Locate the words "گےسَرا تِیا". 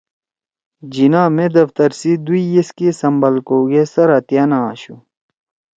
3.69-4.43